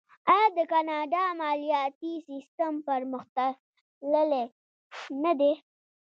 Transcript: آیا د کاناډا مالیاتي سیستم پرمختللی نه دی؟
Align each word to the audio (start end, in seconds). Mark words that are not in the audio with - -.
آیا 0.33 0.47
د 0.57 0.59
کاناډا 0.71 1.23
مالیاتي 1.39 2.13
سیستم 2.27 2.73
پرمختللی 2.87 4.43
نه 5.23 5.31
دی؟ 5.39 5.53